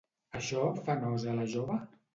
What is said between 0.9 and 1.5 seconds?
nosa a la